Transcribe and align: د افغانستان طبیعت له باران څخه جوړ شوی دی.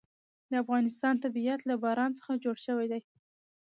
د 0.49 0.51
افغانستان 0.63 1.15
طبیعت 1.23 1.61
له 1.69 1.75
باران 1.83 2.11
څخه 2.19 2.41
جوړ 2.43 2.55
شوی 2.65 2.85
دی. 2.91 3.01